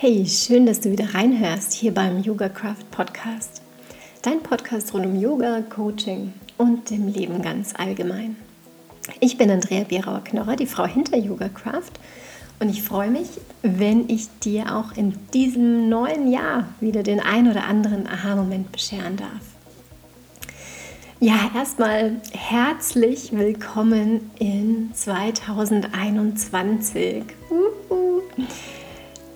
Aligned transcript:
Hey, 0.00 0.24
schön, 0.28 0.64
dass 0.64 0.78
du 0.78 0.92
wieder 0.92 1.12
reinhörst 1.12 1.72
hier 1.72 1.92
beim 1.92 2.22
Yoga 2.22 2.48
Craft 2.48 2.88
Podcast. 2.92 3.62
Dein 4.22 4.44
Podcast 4.44 4.94
rund 4.94 5.06
um 5.06 5.20
Yoga, 5.20 5.60
Coaching 5.62 6.34
und 6.56 6.88
dem 6.90 7.08
Leben 7.08 7.42
ganz 7.42 7.74
allgemein. 7.76 8.36
Ich 9.18 9.38
bin 9.38 9.50
Andrea 9.50 9.82
Bierauer-Knorrer, 9.82 10.54
die 10.54 10.66
Frau 10.66 10.86
hinter 10.86 11.16
Yoga 11.16 11.48
Craft 11.48 11.90
und 12.60 12.68
ich 12.68 12.84
freue 12.84 13.10
mich, 13.10 13.26
wenn 13.62 14.08
ich 14.08 14.28
dir 14.38 14.76
auch 14.76 14.96
in 14.96 15.16
diesem 15.34 15.88
neuen 15.88 16.30
Jahr 16.30 16.68
wieder 16.78 17.02
den 17.02 17.18
ein 17.18 17.50
oder 17.50 17.64
anderen 17.64 18.06
Aha-Moment 18.06 18.70
bescheren 18.70 19.16
darf. 19.16 19.42
Ja, 21.18 21.50
erstmal 21.56 22.20
herzlich 22.30 23.32
willkommen 23.32 24.30
in 24.38 24.90
2021. 24.94 27.24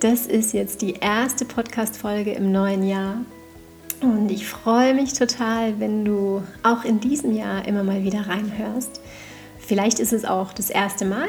Das 0.03 0.27
ist 0.27 0.53
jetzt 0.53 0.83
die 0.83 0.95
erste 0.95 1.45
Podcast-Folge 1.45 2.33
im 2.33 2.51
neuen 2.51 2.83
Jahr. 2.83 3.19
Und 4.01 4.33
ich 4.33 4.49
freue 4.49 4.95
mich 4.95 5.13
total, 5.13 5.79
wenn 5.79 6.05
du 6.05 6.43
auch 6.65 6.85
in 6.85 6.99
diesem 6.99 7.37
Jahr 7.37 7.69
immer 7.69 7.85
mal 7.85 8.03
wieder 8.03 8.27
reinhörst. 8.27 9.01
Vielleicht 9.61 10.01
ist 10.01 10.13
es 10.13 10.25
auch 10.25 10.53
das 10.55 10.71
erste 10.71 11.05
Mal, 11.05 11.29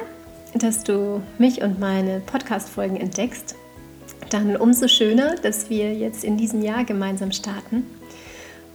dass 0.55 0.84
du 0.84 1.22
mich 1.38 1.62
und 1.62 1.80
meine 1.80 2.20
Podcast-Folgen 2.22 2.98
entdeckst. 2.98 3.54
Dann 4.32 4.55
umso 4.55 4.88
schöner, 4.88 5.35
dass 5.35 5.70
wir 5.70 5.94
jetzt 5.94 6.24
in 6.24 6.38
diesem 6.38 6.63
Jahr 6.63 6.84
gemeinsam 6.84 7.32
starten. 7.32 7.85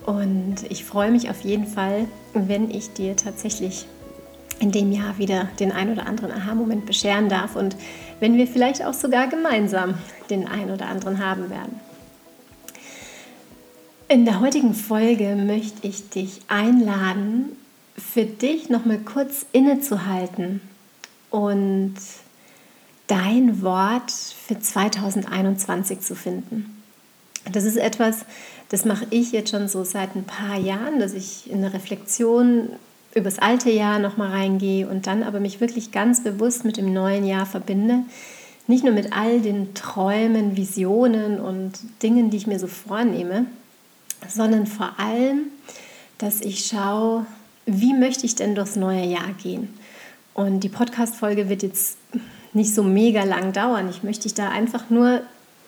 Und 0.07 0.59
ich 0.69 0.85
freue 0.85 1.10
mich 1.10 1.29
auf 1.29 1.41
jeden 1.41 1.66
Fall, 1.66 2.05
wenn 2.35 2.71
ich 2.71 2.93
dir 2.93 3.16
tatsächlich 3.16 3.88
in 4.60 4.73
dem 4.73 4.93
Jahr 4.93 5.19
wieder 5.19 5.49
den 5.59 5.73
ein 5.73 5.91
oder 5.93 6.07
anderen 6.07 6.33
Aha-Moment 6.33 6.87
bescheren 6.87 7.29
darf 7.29 7.57
und 7.57 7.77
wenn 8.21 8.37
wir 8.37 8.47
vielleicht 8.47 8.85
auch 8.85 8.95
sogar 8.95 9.29
gemeinsam 9.29 9.95
den 10.30 10.47
ein 10.47 10.71
oder 10.71 10.87
anderen 10.87 11.24
haben 11.24 11.51
werden. 11.51 11.80
In 14.09 14.25
der 14.25 14.41
heutigen 14.41 14.75
Folge 14.75 15.37
möchte 15.37 15.87
ich 15.87 16.09
dich 16.09 16.41
einladen, 16.49 17.57
für 17.97 18.25
dich 18.25 18.71
nochmal 18.71 18.99
kurz 18.99 19.45
innezuhalten 19.52 20.60
und 21.30 21.95
dein 23.07 23.63
Wort 23.63 24.10
für 24.10 24.59
2021 24.59 26.01
zu 26.01 26.15
finden. 26.15 26.82
Das 27.53 27.65
ist 27.65 27.77
etwas, 27.77 28.25
das 28.69 28.85
mache 28.85 29.07
ich 29.10 29.32
jetzt 29.32 29.51
schon 29.51 29.69
so 29.69 29.85
seit 29.85 30.15
ein 30.15 30.25
paar 30.25 30.59
Jahren, 30.59 31.01
dass 31.01 31.15
ich 31.15 31.51
in 31.51 31.63
der 31.63 31.73
Reflexion 31.73 32.71
übers 33.19 33.38
alte 33.38 33.71
Jahr 33.71 33.99
nochmal 33.99 34.30
reingehe 34.30 34.88
und 34.88 35.07
dann 35.07 35.23
aber 35.23 35.41
mich 35.41 35.61
wirklich 35.61 35.93
ganz 35.93 36.23
bewusst 36.23 36.65
mit 36.65 36.77
dem 36.77 36.93
neuen 36.93 37.27
Jahr 37.27 37.47
verbinde. 37.47 38.01
Nicht 38.66 38.85
nur 38.85 38.93
mit 38.93 39.13
all 39.13 39.41
den 39.41 39.75
Träumen, 39.75 40.57
Visionen 40.57 41.41
und 41.41 41.73
Dingen, 42.02 42.30
die 42.30 42.37
ich 42.37 42.47
mir 42.47 42.59
so 42.59 42.66
vornehme, 42.66 43.47
sondern 44.29 44.66
vor 44.66 44.99
allem, 44.99 45.47
dass 46.19 46.41
ich 46.41 46.66
schaue, 46.66 47.27
wie 47.66 47.95
möchte 47.95 48.27
ich 48.27 48.35
denn 48.35 48.55
durchs 48.55 48.77
neue 48.77 49.05
Jahr 49.05 49.32
gehen. 49.43 49.69
Und 50.35 50.60
die 50.60 50.69
Podcast-Folge 50.69 51.49
wird 51.49 51.63
jetzt 51.63 51.99
nicht 52.53 52.75
so 52.75 52.82
mega 52.82 53.25
lang 53.25 53.53
dauern. 53.53 53.88
Ich 53.88 54.03
möchte 54.03 54.25
dich 54.25 54.35
da 54.35 54.49
einfach 54.51 54.91
nur 54.91 55.23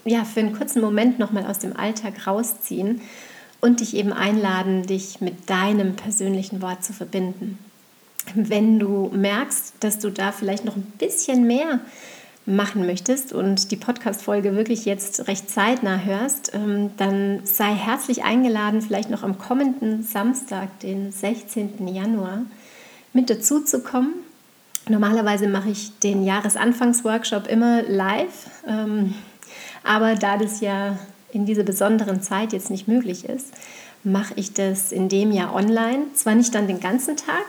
ja, 0.05 0.25
für 0.25 0.41
einen 0.41 0.57
kurzen 0.57 0.81
Moment 0.81 1.19
nochmal 1.19 1.47
aus 1.47 1.59
dem 1.59 1.77
Alltag 1.77 2.27
rausziehen 2.27 3.01
und 3.61 3.81
dich 3.81 3.95
eben 3.95 4.13
einladen, 4.13 4.87
dich 4.87 5.21
mit 5.21 5.51
deinem 5.51 5.97
persönlichen 5.97 6.63
Wort 6.63 6.85
zu 6.85 6.93
verbinden. 6.93 7.59
Wenn 8.35 8.79
du 8.79 9.11
merkst, 9.13 9.75
dass 9.81 9.99
du 9.99 10.11
da 10.11 10.33
vielleicht 10.33 10.65
noch 10.65 10.77
ein 10.77 10.93
bisschen 10.99 11.47
mehr 11.47 11.81
machen 12.47 12.87
möchtest 12.87 13.33
und 13.33 13.71
die 13.71 13.77
Podcast-Folge 13.77 14.57
wirklich 14.57 14.85
jetzt 14.85 15.29
recht 15.29 15.51
zeitnah 15.51 15.99
hörst, 15.99 16.53
ähm, 16.55 16.91
dann 16.97 17.41
sei 17.45 17.75
herzlich 17.75 18.25
eingeladen, 18.25 18.83
vielleicht 18.83 19.11
noch 19.11 19.23
am 19.23 19.39
kommenden 19.39 20.03
Samstag, 20.03 20.81
den 20.81 21.13
16. 21.13 21.87
Januar, 21.89 22.43
mit 23.13 23.31
dazu 23.31 23.61
zu 23.61 23.83
kommen. 23.83 24.15
Normalerweise 24.89 25.49
mache 25.49 25.71
ich 25.71 25.99
den 26.01 26.25
Jahresanfangsworkshop 26.25 27.47
immer 27.47 27.83
live, 27.83 28.51
ähm, 28.67 29.15
aber 29.85 30.15
da 30.15 30.37
das 30.37 30.61
ja 30.61 30.99
in 31.33 31.47
dieser 31.47 31.63
besonderen 31.63 32.23
Zeit 32.23 32.53
jetzt 32.53 32.71
nicht 32.71 32.89
möglich 32.89 33.25
ist, 33.25 33.49
mache 34.03 34.33
ich 34.37 34.53
das 34.53 34.93
in 34.93 35.09
dem 35.09 35.33
Jahr 35.33 35.55
online. 35.55 36.07
Zwar 36.15 36.35
nicht 36.35 36.55
dann 36.55 36.67
den 36.67 36.81
ganzen 36.81 37.17
Tag, 37.17 37.45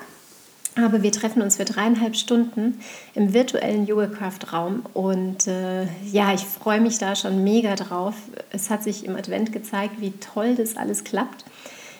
aber 0.76 1.04
wir 1.04 1.12
treffen 1.12 1.42
uns 1.42 1.58
für 1.58 1.66
dreieinhalb 1.66 2.16
Stunden 2.16 2.80
im 3.14 3.34
virtuellen 3.34 3.86
Yogacraft-Raum 3.88 4.84
und 4.94 5.48
äh, 5.48 5.84
ja, 6.10 6.34
ich 6.34 6.42
freue 6.42 6.80
mich 6.80 6.98
da 6.98 7.16
schon 7.16 7.44
mega 7.44 7.76
drauf. 7.76 8.16
Es 8.52 8.70
hat 8.70 8.84
sich 8.84 9.06
im 9.06 9.16
Advent 9.16 9.52
gezeigt, 9.52 10.00
wie 10.00 10.12
toll 10.12 10.56
das 10.56 10.78
alles 10.78 11.04
klappt. 11.04 11.46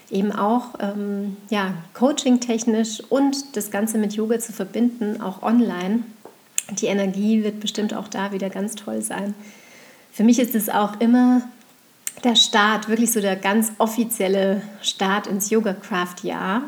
Eben 0.10 0.32
auch 0.32 0.76
ähm, 0.80 1.38
ja, 1.50 1.74
coaching-technisch 1.94 3.02
und 3.10 3.56
das 3.56 3.72
Ganze 3.72 3.98
mit 3.98 4.14
Yoga 4.14 4.40
zu 4.40 4.52
verbinden, 4.52 5.22
auch 5.22 5.42
online. 5.42 6.04
Die 6.70 6.88
Energie 6.88 7.44
wird 7.44 7.60
bestimmt 7.60 7.94
auch 7.94 8.08
da 8.08 8.32
wieder 8.32 8.50
ganz 8.50 8.76
toll 8.76 9.02
sein. 9.02 9.34
Für 10.12 10.24
mich 10.24 10.40
ist 10.40 10.56
es 10.56 10.70
auch 10.70 11.00
immer 11.00 11.42
der 12.24 12.36
Start, 12.36 12.90
wirklich 12.90 13.12
so 13.12 13.22
der 13.22 13.36
ganz 13.36 13.72
offizielle 13.78 14.62
Start 14.82 15.28
ins 15.28 15.50
Yoga-Craft-Jahr. 15.50 16.64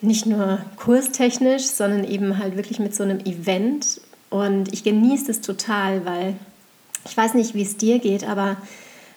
Nicht 0.00 0.26
nur 0.26 0.58
kurstechnisch, 0.76 1.64
sondern 1.64 2.04
eben 2.04 2.38
halt 2.38 2.56
wirklich 2.56 2.78
mit 2.78 2.94
so 2.94 3.02
einem 3.02 3.20
Event. 3.20 4.00
Und 4.30 4.72
ich 4.72 4.84
genieße 4.84 5.26
das 5.26 5.40
total, 5.40 6.04
weil 6.04 6.36
ich 7.04 7.16
weiß 7.16 7.34
nicht, 7.34 7.54
wie 7.54 7.62
es 7.62 7.76
dir 7.76 7.98
geht, 7.98 8.28
aber 8.28 8.56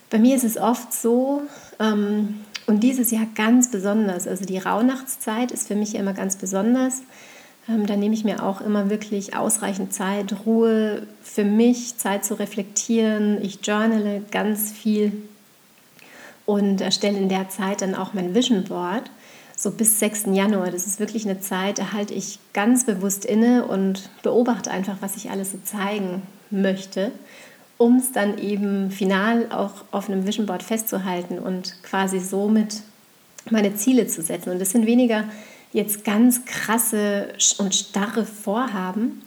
bei 0.09 0.19
mir 0.19 0.35
ist 0.35 0.43
es 0.43 0.57
oft 0.57 0.93
so, 0.93 1.41
ähm, 1.79 2.41
und 2.67 2.83
dieses 2.83 3.11
Jahr 3.11 3.27
ganz 3.35 3.69
besonders, 3.71 4.27
also 4.27 4.45
die 4.45 4.57
Rauhnachtszeit 4.57 5.51
ist 5.51 5.67
für 5.67 5.75
mich 5.75 5.95
immer 5.95 6.13
ganz 6.13 6.35
besonders. 6.35 7.01
Ähm, 7.67 7.85
da 7.85 7.95
nehme 7.95 8.13
ich 8.13 8.23
mir 8.23 8.43
auch 8.43 8.61
immer 8.61 8.89
wirklich 8.89 9.35
ausreichend 9.35 9.93
Zeit, 9.93 10.33
Ruhe 10.45 11.07
für 11.21 11.43
mich, 11.43 11.97
Zeit 11.97 12.23
zu 12.23 12.35
reflektieren. 12.35 13.43
Ich 13.43 13.59
journale 13.65 14.21
ganz 14.31 14.71
viel 14.71 15.11
und 16.51 16.81
erstelle 16.81 17.17
in 17.17 17.29
der 17.29 17.47
Zeit 17.47 17.81
dann 17.81 17.95
auch 17.95 18.13
mein 18.13 18.35
Vision 18.35 18.65
Board, 18.65 19.09
so 19.55 19.71
bis 19.71 19.99
6. 19.99 20.25
Januar. 20.33 20.69
Das 20.69 20.85
ist 20.85 20.99
wirklich 20.99 21.23
eine 21.23 21.39
Zeit, 21.39 21.79
da 21.79 21.93
halte 21.93 22.13
ich 22.13 22.39
ganz 22.51 22.85
bewusst 22.85 23.23
inne 23.23 23.65
und 23.65 24.09
beobachte 24.21 24.69
einfach, 24.69 24.97
was 24.99 25.15
ich 25.15 25.31
alles 25.31 25.53
so 25.53 25.59
zeigen 25.63 26.23
möchte, 26.49 27.13
um 27.77 27.99
es 27.99 28.11
dann 28.11 28.37
eben 28.37 28.91
final 28.91 29.49
auch 29.49 29.85
auf 29.91 30.09
einem 30.09 30.27
Vision 30.27 30.45
Board 30.45 30.61
festzuhalten 30.61 31.39
und 31.39 31.81
quasi 31.83 32.19
somit 32.19 32.81
meine 33.49 33.73
Ziele 33.75 34.07
zu 34.07 34.21
setzen. 34.21 34.49
Und 34.49 34.59
das 34.59 34.71
sind 34.71 34.85
weniger 34.85 35.23
jetzt 35.71 36.03
ganz 36.03 36.43
krasse 36.43 37.29
und 37.59 37.73
starre 37.73 38.25
Vorhaben, 38.25 39.21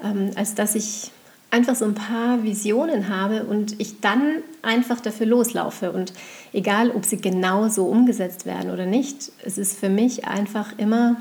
ähm, 0.00 0.30
als 0.36 0.54
dass 0.54 0.76
ich 0.76 1.10
einfach 1.50 1.74
so 1.74 1.84
ein 1.84 1.94
paar 1.94 2.42
Visionen 2.42 3.08
habe 3.08 3.44
und 3.44 3.80
ich 3.80 4.00
dann 4.00 4.42
einfach 4.62 5.00
dafür 5.00 5.26
loslaufe. 5.26 5.92
Und 5.92 6.12
egal, 6.52 6.90
ob 6.90 7.04
sie 7.04 7.18
genau 7.18 7.68
so 7.68 7.86
umgesetzt 7.86 8.44
werden 8.44 8.70
oder 8.70 8.86
nicht, 8.86 9.32
es 9.44 9.56
ist 9.56 9.78
für 9.78 9.88
mich 9.88 10.26
einfach 10.26 10.78
immer 10.78 11.16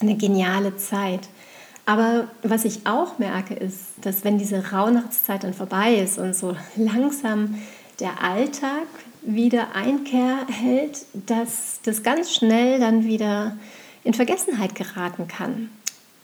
eine 0.00 0.16
geniale 0.16 0.76
Zeit. 0.76 1.28
Aber 1.86 2.28
was 2.42 2.64
ich 2.64 2.86
auch 2.86 3.18
merke, 3.18 3.54
ist, 3.54 3.78
dass 4.00 4.24
wenn 4.24 4.38
diese 4.38 4.72
Rauhnachtszeit 4.72 5.44
dann 5.44 5.54
vorbei 5.54 5.94
ist 5.94 6.18
und 6.18 6.34
so 6.34 6.56
langsam 6.76 7.58
der 8.00 8.22
Alltag 8.22 8.86
wieder 9.22 9.74
Einkehr 9.74 10.46
hält, 10.48 11.04
dass 11.26 11.80
das 11.84 12.02
ganz 12.02 12.34
schnell 12.34 12.80
dann 12.80 13.04
wieder 13.04 13.56
in 14.04 14.14
Vergessenheit 14.14 14.74
geraten 14.74 15.28
kann. 15.28 15.70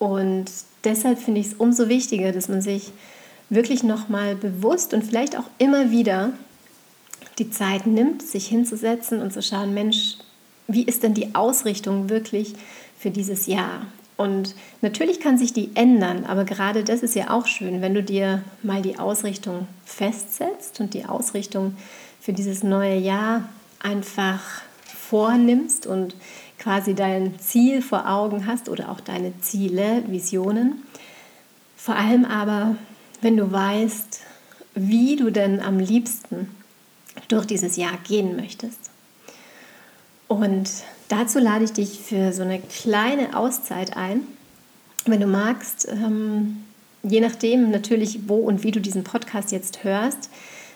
Und 0.00 0.46
deshalb 0.84 1.18
finde 1.20 1.40
ich 1.40 1.48
es 1.48 1.54
umso 1.54 1.88
wichtiger, 1.88 2.32
dass 2.32 2.48
man 2.48 2.62
sich 2.62 2.92
wirklich 3.50 3.82
nochmal 3.82 4.34
bewusst 4.34 4.94
und 4.94 5.04
vielleicht 5.04 5.36
auch 5.38 5.48
immer 5.58 5.90
wieder 5.90 6.32
die 7.38 7.50
Zeit 7.50 7.86
nimmt, 7.86 8.22
sich 8.22 8.46
hinzusetzen 8.46 9.20
und 9.22 9.32
zu 9.32 9.42
schauen, 9.42 9.74
Mensch, 9.74 10.16
wie 10.66 10.84
ist 10.84 11.02
denn 11.02 11.14
die 11.14 11.34
Ausrichtung 11.34 12.10
wirklich 12.10 12.54
für 12.98 13.10
dieses 13.10 13.46
Jahr? 13.46 13.86
Und 14.16 14.56
natürlich 14.82 15.20
kann 15.20 15.38
sich 15.38 15.52
die 15.52 15.70
ändern, 15.74 16.24
aber 16.24 16.44
gerade 16.44 16.82
das 16.82 17.02
ist 17.02 17.14
ja 17.14 17.30
auch 17.30 17.46
schön, 17.46 17.80
wenn 17.80 17.94
du 17.94 18.02
dir 18.02 18.42
mal 18.64 18.82
die 18.82 18.98
Ausrichtung 18.98 19.68
festsetzt 19.84 20.80
und 20.80 20.92
die 20.92 21.04
Ausrichtung 21.04 21.76
für 22.20 22.32
dieses 22.32 22.64
neue 22.64 22.98
Jahr 22.98 23.48
einfach 23.80 24.40
vornimmst 24.84 25.86
und 25.86 26.16
quasi 26.58 26.94
dein 26.94 27.38
Ziel 27.38 27.80
vor 27.80 28.10
Augen 28.10 28.46
hast 28.46 28.68
oder 28.68 28.90
auch 28.90 29.00
deine 29.00 29.38
Ziele, 29.40 30.02
Visionen. 30.08 30.82
Vor 31.76 31.94
allem 31.94 32.24
aber 32.24 32.74
wenn 33.20 33.36
du 33.36 33.50
weißt, 33.50 34.20
wie 34.74 35.16
du 35.16 35.30
denn 35.30 35.60
am 35.60 35.78
liebsten 35.78 36.48
durch 37.28 37.46
dieses 37.46 37.76
Jahr 37.76 37.98
gehen 38.04 38.36
möchtest. 38.36 38.90
Und 40.28 40.68
dazu 41.08 41.38
lade 41.38 41.64
ich 41.64 41.72
dich 41.72 42.00
für 42.00 42.32
so 42.32 42.42
eine 42.42 42.60
kleine 42.60 43.36
Auszeit 43.36 43.96
ein. 43.96 44.20
Wenn 45.06 45.20
du 45.20 45.26
magst, 45.26 45.88
ähm, 45.88 46.64
je 47.02 47.20
nachdem 47.20 47.70
natürlich, 47.70 48.28
wo 48.28 48.36
und 48.36 48.62
wie 48.62 48.70
du 48.70 48.80
diesen 48.80 49.04
Podcast 49.04 49.52
jetzt 49.52 49.84
hörst, 49.84 50.30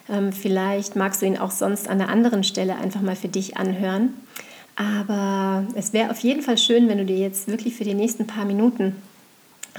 Ähm, 0.08 0.32
vielleicht 0.32 0.96
magst 0.96 1.22
du 1.22 1.26
ihn 1.26 1.38
auch 1.38 1.52
sonst 1.52 1.88
an 1.88 2.00
einer 2.00 2.10
anderen 2.10 2.42
Stelle 2.42 2.74
einfach 2.74 3.00
mal 3.02 3.14
für 3.14 3.28
dich 3.28 3.56
anhören. 3.56 4.12
Aber 4.74 5.64
es 5.76 5.92
wäre 5.92 6.10
auf 6.10 6.18
jeden 6.18 6.42
Fall 6.42 6.58
schön, 6.58 6.88
wenn 6.88 6.98
du 6.98 7.04
dir 7.04 7.18
jetzt 7.18 7.46
wirklich 7.46 7.76
für 7.76 7.84
die 7.84 7.94
nächsten 7.94 8.26
paar 8.26 8.44
Minuten 8.44 8.96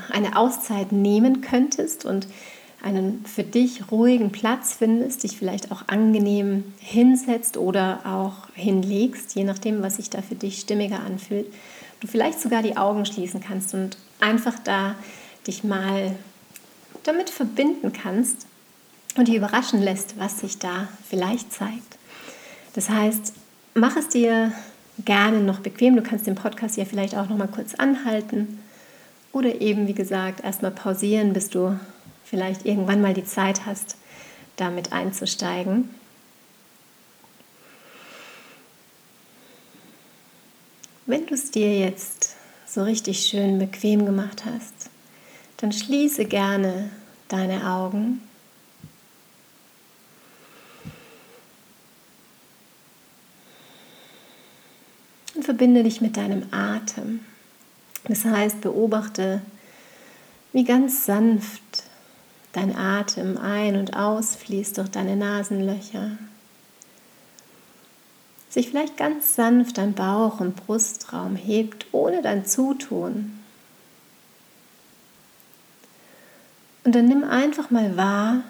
eine 0.10 0.38
Auszeit 0.38 0.94
nehmen 0.94 1.42
könntest 1.42 2.06
und 2.06 2.28
einen 2.84 3.26
für 3.26 3.44
dich 3.44 3.92
ruhigen 3.92 4.32
Platz 4.32 4.74
findest, 4.74 5.24
dich 5.24 5.38
vielleicht 5.38 5.72
auch 5.72 5.88
angenehm 5.88 6.66
hinsetzt 6.80 7.58
oder 7.58 8.02
auch 8.06 8.50
hinlegst, 8.56 9.36
je 9.36 9.46
nachdem, 9.46 9.82
was 9.82 9.96
sich 9.96 10.10
da 10.10 10.22
für 10.22 10.36
dich 10.36 10.60
stimmiger 10.60 11.00
anfühlt. 11.00 11.48
Du 12.02 12.08
vielleicht 12.08 12.42
sogar 12.42 12.62
die 12.62 12.76
Augen 12.76 13.06
schließen 13.06 13.40
kannst 13.40 13.74
und 13.74 13.98
einfach 14.20 14.60
da 14.60 14.96
dich 15.48 15.64
mal 15.64 16.16
damit 17.04 17.30
verbinden 17.30 17.94
kannst 17.94 18.46
und 19.16 19.28
dich 19.28 19.36
überraschen 19.36 19.82
lässt, 19.82 20.20
was 20.20 20.40
sich 20.40 20.60
da 20.60 20.88
vielleicht 21.08 21.54
zeigt. 21.54 21.98
Das 22.74 22.90
heißt, 22.90 23.34
mach 23.76 23.96
es 23.96 24.10
dir 24.10 24.52
gerne 25.06 25.40
noch 25.40 25.60
bequem. 25.60 25.96
Du 25.96 26.02
kannst 26.04 26.28
den 26.28 26.36
Podcast 26.36 26.78
ja 26.78 26.86
vielleicht 26.86 27.16
auch 27.16 27.30
noch 27.30 27.38
mal 27.38 27.48
kurz 27.48 27.76
anhalten 27.76 28.60
oder 29.32 29.62
eben, 29.62 29.88
wie 29.88 29.94
gesagt, 29.94 30.44
erstmal 30.44 30.72
pausieren, 30.72 31.34
bis 31.34 31.50
du 31.50 31.78
vielleicht 32.34 32.66
irgendwann 32.66 33.00
mal 33.00 33.14
die 33.14 33.26
Zeit 33.26 33.68
hast, 33.68 33.96
damit 34.56 34.92
einzusteigen. 34.92 35.94
Wenn 41.06 41.28
du 41.28 41.36
es 41.36 41.52
dir 41.52 41.78
jetzt 41.78 42.36
so 42.66 42.82
richtig 42.82 43.20
schön 43.28 43.60
bequem 43.60 44.08
gemacht 44.08 44.46
hast, 44.46 44.90
dann 45.58 45.72
schließe 45.72 46.26
gerne 46.26 46.90
deine 47.28 47.70
Augen. 47.70 48.20
Und 55.36 55.46
verbinde 55.46 55.84
dich 55.84 56.02
mit 56.02 56.18
deinem 56.18 56.48
Atem. 56.50 57.20
Das 58.06 58.26
heißt, 58.26 58.62
beobachte, 58.62 59.44
wie 60.52 60.64
ganz 60.64 61.06
sanft 61.06 61.73
dein 62.54 62.76
Atem 62.76 63.38
ein- 63.38 63.76
und 63.76 63.96
ausfließt 63.96 64.78
durch 64.78 64.90
deine 64.90 65.16
Nasenlöcher. 65.16 66.12
Sich 68.50 68.70
vielleicht 68.70 68.98
ganz 68.98 69.36
sanft 69.36 69.80
dein 69.80 69.94
Bauch- 69.94 70.40
und 70.40 70.56
Brustraum 70.56 71.36
hebt, 71.36 71.88
ohne 71.92 72.22
dein 72.22 72.46
Zutun. 72.46 73.40
Und 76.84 76.94
dann 76.94 77.08
nimm 77.08 77.24
einfach 77.24 77.72
mal 77.72 77.98
wahr, 77.98 78.44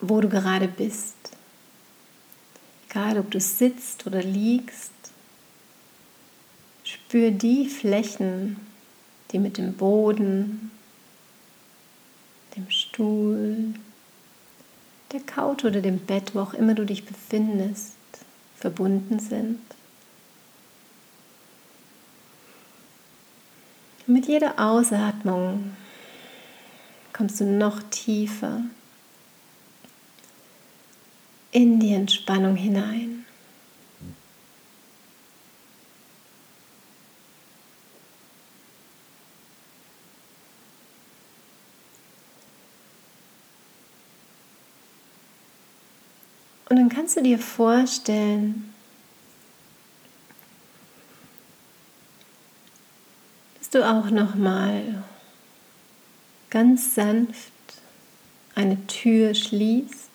wo 0.00 0.20
du 0.20 0.28
gerade 0.28 0.68
bist. 0.68 1.16
Egal, 2.90 3.18
ob 3.18 3.30
du 3.30 3.40
sitzt 3.40 4.06
oder 4.06 4.22
liegst. 4.22 4.92
Spür 6.84 7.30
die 7.30 7.68
Flächen, 7.68 8.58
die 9.30 9.38
mit 9.38 9.56
dem 9.56 9.72
Boden, 9.72 10.70
dem 12.56 12.70
Stuhl, 12.70 13.74
der 15.12 15.20
Couch 15.20 15.64
oder 15.64 15.80
dem 15.80 15.98
Bett, 15.98 16.34
wo 16.34 16.40
auch 16.40 16.54
immer 16.54 16.74
du 16.74 16.84
dich 16.84 17.04
befindest, 17.04 17.96
verbunden 18.56 19.18
sind. 19.18 19.58
mit 24.12 24.26
jeder 24.26 24.58
Ausatmung 24.58 25.72
kommst 27.12 27.40
du 27.40 27.44
noch 27.44 27.82
tiefer 27.90 28.62
in 31.50 31.80
die 31.80 31.94
Entspannung 31.94 32.56
hinein. 32.56 33.21
Und 46.72 46.78
dann 46.78 46.88
kannst 46.88 47.18
du 47.18 47.22
dir 47.22 47.38
vorstellen, 47.38 48.72
dass 53.58 53.68
du 53.68 53.86
auch 53.86 54.08
noch 54.08 54.36
mal 54.36 55.04
ganz 56.48 56.94
sanft 56.94 57.52
eine 58.54 58.86
Tür 58.86 59.34
schließt. 59.34 60.08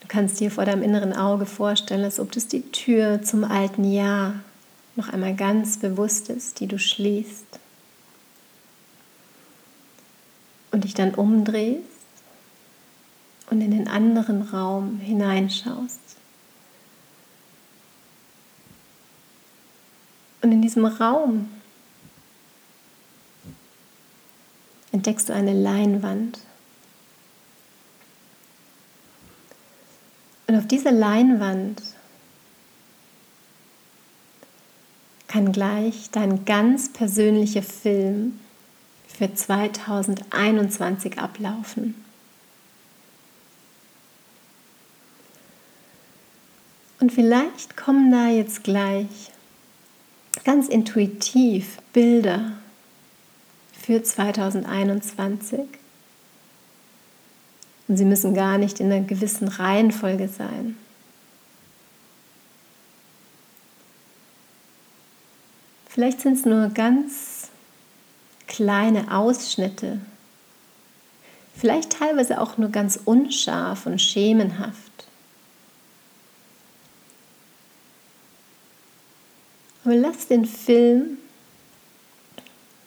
Du 0.00 0.06
kannst 0.06 0.38
dir 0.38 0.50
vor 0.50 0.66
deinem 0.66 0.82
inneren 0.82 1.14
Auge 1.14 1.46
vorstellen, 1.46 2.04
als 2.04 2.20
ob 2.20 2.32
das 2.32 2.48
die 2.48 2.70
Tür 2.70 3.22
zum 3.22 3.44
alten 3.44 3.90
Jahr 3.90 4.34
noch 4.96 5.08
einmal 5.08 5.34
ganz 5.34 5.78
bewusst 5.78 6.28
ist, 6.28 6.60
die 6.60 6.66
du 6.66 6.78
schließt. 6.78 7.46
Und 10.70 10.84
dich 10.84 10.92
dann 10.92 11.14
umdrehst 11.14 11.89
und 13.50 13.60
in 13.60 13.72
den 13.72 13.88
anderen 13.88 14.42
Raum 14.42 14.98
hineinschaust. 15.00 16.00
Und 20.42 20.52
in 20.52 20.62
diesem 20.62 20.86
Raum 20.86 21.50
entdeckst 24.92 25.28
du 25.28 25.34
eine 25.34 25.52
Leinwand. 25.52 26.38
Und 30.46 30.56
auf 30.56 30.66
dieser 30.66 30.92
Leinwand 30.92 31.82
kann 35.28 35.52
gleich 35.52 36.10
dein 36.10 36.44
ganz 36.44 36.92
persönlicher 36.92 37.62
Film 37.62 38.40
für 39.06 39.32
2021 39.32 41.18
ablaufen. 41.18 41.94
Und 47.00 47.12
vielleicht 47.12 47.76
kommen 47.78 48.12
da 48.12 48.28
jetzt 48.28 48.62
gleich 48.62 49.32
ganz 50.44 50.68
intuitiv 50.68 51.78
Bilder 51.92 52.52
für 53.72 54.02
2021. 54.02 55.60
Und 57.88 57.96
sie 57.96 58.04
müssen 58.04 58.34
gar 58.34 58.58
nicht 58.58 58.80
in 58.80 58.92
einer 58.92 59.04
gewissen 59.04 59.48
Reihenfolge 59.48 60.28
sein. 60.28 60.76
Vielleicht 65.88 66.20
sind 66.20 66.34
es 66.34 66.44
nur 66.44 66.68
ganz 66.68 67.48
kleine 68.46 69.16
Ausschnitte. 69.16 70.00
Vielleicht 71.56 71.90
teilweise 71.98 72.40
auch 72.40 72.58
nur 72.58 72.68
ganz 72.68 72.98
unscharf 73.04 73.86
und 73.86 74.00
schemenhaft. 74.00 74.89
Aber 79.90 79.98
lass 79.98 80.28
den 80.28 80.44
Film 80.44 81.18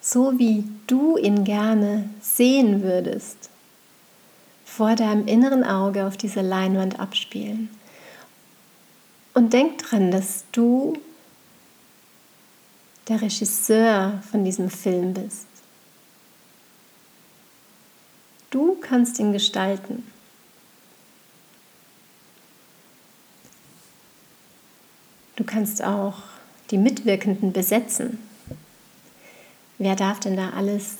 so, 0.00 0.38
wie 0.38 0.64
du 0.86 1.18
ihn 1.18 1.44
gerne 1.44 2.08
sehen 2.22 2.82
würdest, 2.82 3.50
vor 4.64 4.94
deinem 4.94 5.26
inneren 5.26 5.64
Auge 5.64 6.06
auf 6.06 6.16
dieser 6.16 6.42
Leinwand 6.42 6.98
abspielen. 6.98 7.68
Und 9.34 9.52
denk 9.52 9.76
dran, 9.76 10.12
dass 10.12 10.44
du 10.50 10.94
der 13.08 13.20
Regisseur 13.20 14.22
von 14.30 14.42
diesem 14.42 14.70
Film 14.70 15.12
bist. 15.12 15.46
Du 18.48 18.78
kannst 18.80 19.18
ihn 19.18 19.34
gestalten. 19.34 20.10
Du 25.36 25.44
kannst 25.44 25.84
auch 25.84 26.14
die 26.70 26.78
Mitwirkenden 26.78 27.52
besetzen. 27.52 28.18
Wer 29.78 29.96
darf 29.96 30.20
denn 30.20 30.36
da 30.36 30.50
alles 30.50 30.96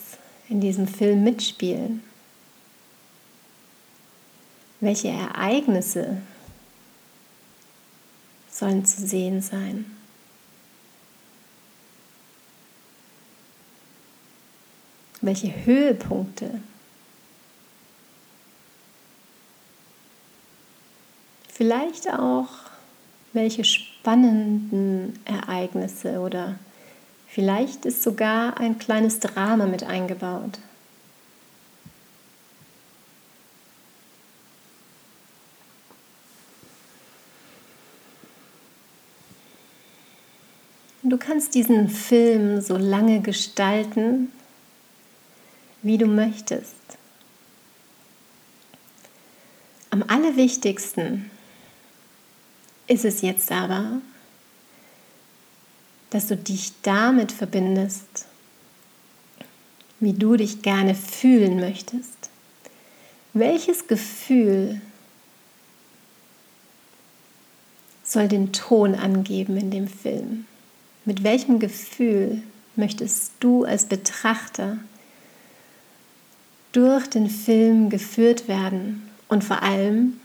in 0.49 0.61
diesem 0.61 0.87
Film 0.87 1.25
mitspielen? 1.25 2.02
Welche 4.80 5.09
Ereignisse 5.09 6.18
sollen 8.50 8.85
zu 8.85 9.06
sehen 9.06 9.40
sein? 9.40 9.97
Welche 15.21 15.64
Höhepunkte? 15.64 16.61
Vielleicht 21.49 22.11
auch 22.12 22.63
welche 23.35 23.64
spannenden 23.64 25.19
Ereignisse 25.25 26.21
oder 26.21 26.55
vielleicht 27.26 27.85
ist 27.85 28.03
sogar 28.03 28.59
ein 28.59 28.79
kleines 28.79 29.19
Drama 29.19 29.67
mit 29.67 29.83
eingebaut. 29.83 30.59
Du 41.03 41.19
kannst 41.19 41.55
diesen 41.55 41.91
Film 41.91 42.62
so 42.62 42.79
lange 42.79 43.21
gestalten, 43.21 44.33
wie 45.83 45.99
du 45.99 46.07
möchtest. 46.07 46.75
Am 49.91 50.03
allerwichtigsten 50.07 51.31
ist 52.87 53.05
es 53.05 53.23
jetzt 53.23 53.50
aber, 53.50 54.00
dass 56.11 56.26
du 56.29 56.37
dich 56.37 56.73
damit 56.83 57.33
verbindest, 57.33 58.26
wie 60.00 60.12
du 60.12 60.37
dich 60.37 60.62
gerne 60.62 60.95
fühlen 60.95 61.59
möchtest. 61.59 62.31
Welches 63.33 63.88
Gefühl 63.88 64.81
soll 68.05 68.29
den 68.29 68.53
Ton 68.53 68.95
angeben 68.95 69.57
in 69.57 69.71
dem 69.71 69.88
Film? 69.88 70.47
Mit 71.05 71.25
welchem 71.25 71.59
Gefühl 71.59 72.43
möchtest 72.76 73.33
du 73.41 73.64
als 73.64 73.87
Betrachter 73.87 74.79
durch 76.73 77.09
den 77.09 77.29
Film 77.29 77.91
geführt 77.91 78.47
werden? 78.47 79.11
Und 79.29 79.43
vor 79.43 79.62
allem, 79.62 80.21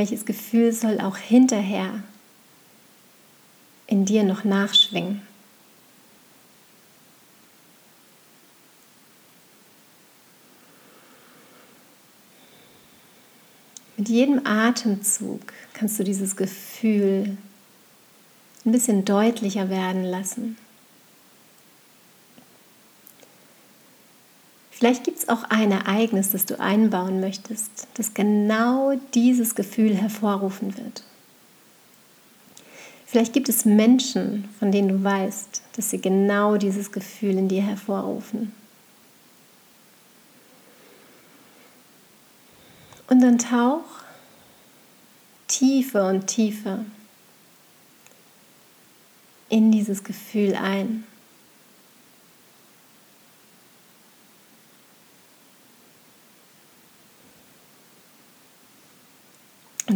welches 0.00 0.24
Gefühl 0.24 0.72
soll 0.72 0.98
auch 0.98 1.18
hinterher 1.18 2.02
in 3.86 4.06
dir 4.06 4.24
noch 4.24 4.44
nachschwingen? 4.44 5.20
Mit 13.98 14.08
jedem 14.08 14.46
Atemzug 14.46 15.42
kannst 15.74 15.98
du 15.98 16.04
dieses 16.04 16.34
Gefühl 16.34 17.36
ein 18.64 18.72
bisschen 18.72 19.04
deutlicher 19.04 19.68
werden 19.68 20.04
lassen. 20.04 20.56
Vielleicht 24.80 25.04
gibt 25.04 25.18
es 25.18 25.28
auch 25.28 25.44
ein 25.50 25.72
Ereignis, 25.72 26.30
das 26.30 26.46
du 26.46 26.58
einbauen 26.58 27.20
möchtest, 27.20 27.86
das 27.94 28.14
genau 28.14 28.94
dieses 29.12 29.54
Gefühl 29.54 29.94
hervorrufen 29.94 30.74
wird. 30.78 31.02
Vielleicht 33.04 33.34
gibt 33.34 33.50
es 33.50 33.66
Menschen, 33.66 34.48
von 34.58 34.72
denen 34.72 34.88
du 34.88 35.04
weißt, 35.04 35.60
dass 35.76 35.90
sie 35.90 36.00
genau 36.00 36.56
dieses 36.56 36.92
Gefühl 36.92 37.36
in 37.36 37.48
dir 37.48 37.60
hervorrufen. 37.60 38.54
Und 43.06 43.20
dann 43.20 43.36
tauch 43.36 43.84
tiefer 45.46 46.08
und 46.08 46.26
tiefer 46.26 46.86
in 49.50 49.70
dieses 49.70 50.04
Gefühl 50.04 50.54
ein. 50.54 51.04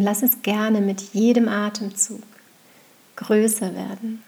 Lass 0.04 0.22
es 0.22 0.42
gerne 0.42 0.80
mit 0.80 1.00
jedem 1.14 1.48
Atemzug 1.48 2.22
größer 3.16 3.74
werden. 3.74 4.22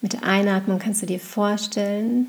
Mit 0.00 0.12
der 0.12 0.24
Einatmung 0.24 0.78
kannst 0.78 1.00
du 1.00 1.06
dir 1.06 1.18
vorstellen, 1.18 2.28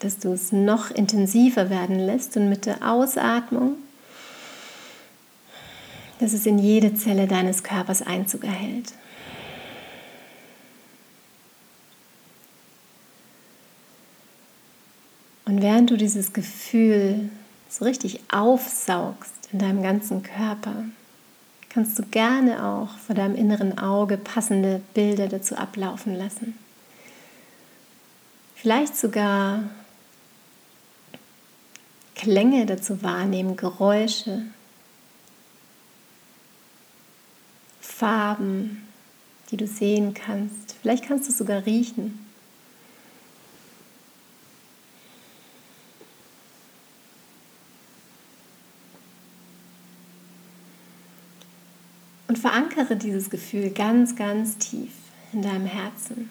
dass 0.00 0.18
du 0.18 0.32
es 0.32 0.52
noch 0.52 0.90
intensiver 0.90 1.70
werden 1.70 1.98
lässt 1.98 2.36
und 2.36 2.50
mit 2.50 2.66
der 2.66 2.86
Ausatmung, 2.86 3.76
dass 6.18 6.34
es 6.34 6.44
in 6.44 6.58
jede 6.58 6.94
Zelle 6.94 7.26
deines 7.26 7.62
Körpers 7.62 8.02
Einzug 8.02 8.44
erhält. 8.44 8.92
Und 15.44 15.60
während 15.62 15.90
du 15.90 15.96
dieses 15.96 16.32
Gefühl 16.32 17.30
so 17.68 17.84
richtig 17.84 18.20
aufsaugst 18.32 19.32
in 19.52 19.58
deinem 19.58 19.82
ganzen 19.82 20.22
Körper, 20.22 20.84
kannst 21.68 21.98
du 21.98 22.04
gerne 22.04 22.64
auch 22.64 22.96
vor 22.98 23.14
deinem 23.14 23.34
inneren 23.34 23.78
Auge 23.78 24.16
passende 24.16 24.80
Bilder 24.94 25.28
dazu 25.28 25.56
ablaufen 25.56 26.14
lassen. 26.14 26.56
Vielleicht 28.54 28.96
sogar 28.96 29.64
Klänge 32.14 32.64
dazu 32.64 33.02
wahrnehmen, 33.02 33.56
Geräusche, 33.56 34.42
Farben, 37.80 38.86
die 39.50 39.56
du 39.56 39.66
sehen 39.66 40.14
kannst. 40.14 40.76
Vielleicht 40.80 41.04
kannst 41.04 41.28
du 41.28 41.32
sogar 41.32 41.66
riechen. 41.66 42.23
Und 52.34 52.40
verankere 52.40 52.96
dieses 52.96 53.30
Gefühl 53.30 53.70
ganz, 53.70 54.16
ganz 54.16 54.58
tief 54.58 54.90
in 55.32 55.42
deinem 55.42 55.66
Herzen, 55.66 56.30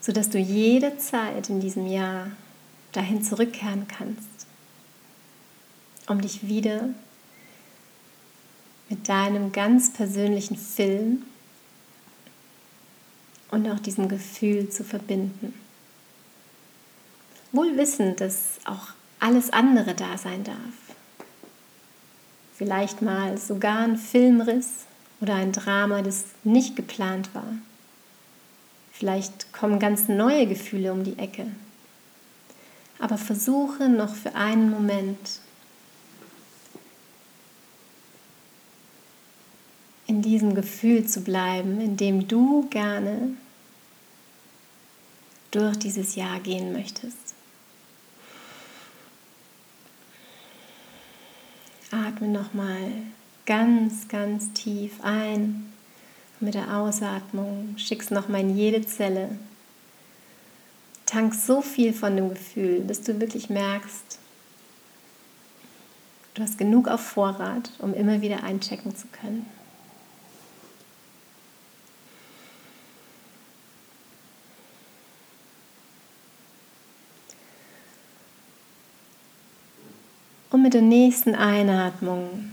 sodass 0.00 0.30
du 0.30 0.38
jede 0.38 0.96
Zeit 0.96 1.50
in 1.50 1.60
diesem 1.60 1.86
Jahr 1.86 2.30
dahin 2.92 3.22
zurückkehren 3.22 3.86
kannst, 3.88 4.46
um 6.06 6.22
dich 6.22 6.48
wieder 6.48 6.88
mit 8.88 9.06
deinem 9.06 9.52
ganz 9.52 9.92
persönlichen 9.92 10.56
Film 10.56 11.26
und 13.50 13.68
auch 13.68 13.80
diesem 13.80 14.08
Gefühl 14.08 14.70
zu 14.70 14.82
verbinden. 14.82 15.52
Wohl 17.52 17.76
wissend, 17.76 18.22
dass 18.22 18.60
auch 18.64 18.94
alles 19.20 19.50
andere 19.50 19.94
da 19.94 20.16
sein 20.16 20.42
darf 20.42 20.87
vielleicht 22.58 23.02
mal 23.02 23.38
sogar 23.38 23.78
ein 23.78 23.96
Filmriss 23.96 24.84
oder 25.20 25.36
ein 25.36 25.52
Drama, 25.52 26.02
das 26.02 26.24
nicht 26.42 26.74
geplant 26.74 27.32
war. 27.32 27.54
Vielleicht 28.92 29.52
kommen 29.52 29.78
ganz 29.78 30.08
neue 30.08 30.46
Gefühle 30.46 30.92
um 30.92 31.04
die 31.04 31.18
Ecke. 31.18 31.46
Aber 32.98 33.16
versuche 33.16 33.88
noch 33.88 34.12
für 34.12 34.34
einen 34.34 34.70
Moment 34.70 35.40
in 40.08 40.20
diesem 40.20 40.56
Gefühl 40.56 41.06
zu 41.06 41.20
bleiben, 41.20 41.80
in 41.80 41.96
dem 41.96 42.26
du 42.26 42.66
gerne 42.70 43.36
durch 45.52 45.76
dieses 45.78 46.16
Jahr 46.16 46.40
gehen 46.40 46.72
möchtest. 46.72 47.37
Atme 52.18 52.28
nochmal 52.28 52.90
ganz, 53.46 54.08
ganz 54.08 54.52
tief 54.52 55.00
ein. 55.02 55.72
Mit 56.40 56.54
der 56.54 56.76
Ausatmung 56.76 57.74
schickst 57.76 58.10
nochmal 58.10 58.40
in 58.40 58.56
jede 58.56 58.84
Zelle. 58.84 59.30
Tank 61.06 61.32
so 61.32 61.62
viel 61.62 61.92
von 61.92 62.16
dem 62.16 62.30
Gefühl, 62.30 62.80
bis 62.80 63.02
du 63.02 63.20
wirklich 63.20 63.50
merkst, 63.50 64.18
du 66.34 66.42
hast 66.42 66.58
genug 66.58 66.88
auf 66.88 67.00
Vorrat, 67.00 67.70
um 67.78 67.94
immer 67.94 68.20
wieder 68.20 68.42
einchecken 68.42 68.96
zu 68.96 69.06
können. 69.08 69.46
Und 80.58 80.64
mit 80.64 80.74
der 80.74 80.82
nächsten 80.82 81.36
Einatmung 81.36 82.50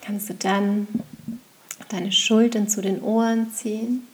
kannst 0.00 0.30
du 0.30 0.34
dann 0.34 0.86
deine 1.88 2.12
Schultern 2.12 2.68
zu 2.68 2.80
den 2.80 3.02
Ohren 3.02 3.52
ziehen. 3.52 4.06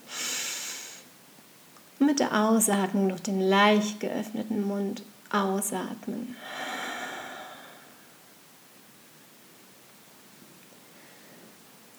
Und 1.99 2.07
mit 2.07 2.19
der 2.19 2.33
Ausatmung 2.43 3.09
durch 3.09 3.21
den 3.21 3.39
leicht 3.39 3.99
geöffneten 3.99 4.65
Mund 4.65 5.03
ausatmen. 5.31 6.35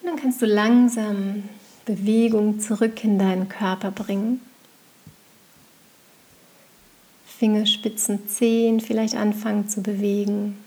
Und 0.01 0.09
dann 0.09 0.17
kannst 0.17 0.41
du 0.41 0.45
langsam 0.45 1.47
Bewegung 1.85 2.59
zurück 2.59 3.01
in 3.05 3.17
deinen 3.17 3.47
Körper 3.47 3.91
bringen. 3.91 4.41
Fingerspitzen, 7.39 8.27
Zehen 8.27 8.81
vielleicht 8.81 9.15
anfangen 9.15 9.69
zu 9.69 9.81
bewegen 9.81 10.57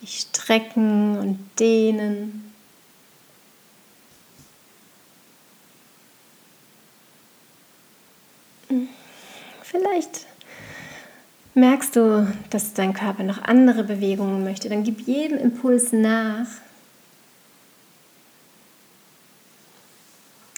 dich 0.00 0.20
strecken 0.20 1.18
und 1.18 1.38
dehnen. 1.58 2.52
Vielleicht 9.62 10.26
Merkst 11.58 11.96
du, 11.96 12.32
dass 12.50 12.72
dein 12.72 12.92
Körper 12.92 13.24
noch 13.24 13.42
andere 13.42 13.82
Bewegungen 13.82 14.44
möchte, 14.44 14.68
dann 14.68 14.84
gib 14.84 15.08
jedem 15.08 15.38
Impuls 15.38 15.90
nach 15.90 16.46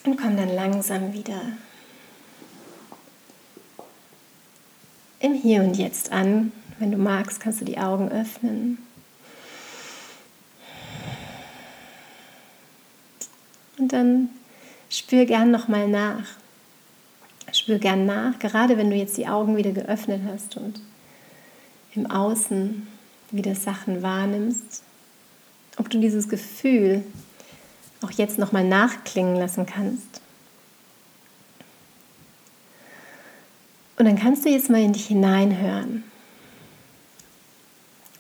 und 0.05 0.21
komm 0.21 0.37
dann 0.37 0.51
langsam 0.51 1.15
wieder 1.15 1.41
im 5.21 5.33
Hier 5.33 5.63
und 5.63 5.79
Jetzt 5.79 6.13
an. 6.13 6.53
Wenn 6.79 6.91
du 6.91 6.99
magst, 6.99 7.41
kannst 7.41 7.63
du 7.63 7.65
die 7.65 7.79
Augen 7.79 8.13
öffnen. 8.13 8.77
Und 13.81 13.95
dann 13.95 14.29
spür 14.91 15.25
gern 15.25 15.51
nochmal 15.51 15.89
nach. 15.89 16.25
Spür 17.53 17.79
gern 17.79 18.07
nach, 18.07 18.39
gerade 18.39 18.77
wenn 18.77 18.91
du 18.91 18.97
jetzt 18.97 19.17
die 19.17 19.27
Augen 19.27 19.57
wieder 19.57 19.73
geöffnet 19.73 20.21
hast 20.31 20.57
und 20.57 20.81
im 21.95 22.09
Außen 22.09 22.87
wieder 23.33 23.57
Sachen 23.57 24.03
wahrnimmst, 24.03 24.85
ob 25.77 25.91
du 25.91 25.99
dieses 25.99 26.29
Gefühl 26.29 27.03
auch 28.03 28.11
jetzt 28.13 28.39
nochmal 28.39 28.65
nachklingen 28.65 29.35
lassen 29.37 29.67
kannst. 29.67 30.21
Und 33.99 34.05
dann 34.05 34.17
kannst 34.17 34.45
du 34.45 34.49
jetzt 34.49 34.71
mal 34.71 34.81
in 34.81 34.93
dich 34.93 35.07
hineinhören 35.07 36.05